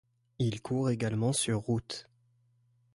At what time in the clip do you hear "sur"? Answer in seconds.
1.31-1.59